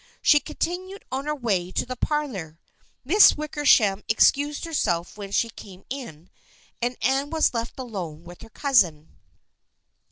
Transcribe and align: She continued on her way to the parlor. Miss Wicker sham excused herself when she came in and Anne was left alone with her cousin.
She 0.23 0.39
continued 0.39 1.05
on 1.11 1.25
her 1.25 1.35
way 1.35 1.69
to 1.73 1.85
the 1.85 1.95
parlor. 1.95 2.59
Miss 3.05 3.37
Wicker 3.37 3.65
sham 3.67 4.03
excused 4.07 4.65
herself 4.65 5.15
when 5.15 5.31
she 5.31 5.51
came 5.51 5.83
in 5.91 6.31
and 6.81 6.97
Anne 7.03 7.29
was 7.29 7.53
left 7.53 7.77
alone 7.77 8.23
with 8.23 8.41
her 8.41 8.49
cousin. 8.49 9.09